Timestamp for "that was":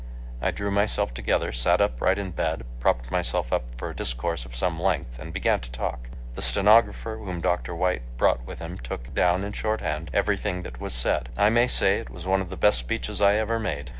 10.63-10.93